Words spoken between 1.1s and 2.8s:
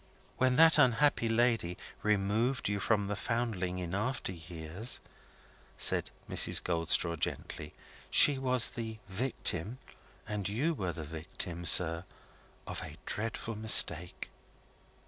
lady removed you